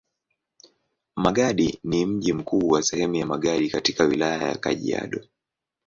[1.15, 5.23] Magadi ni mji mkuu wa sehemu ya Magadi katika Wilaya ya Kajiado.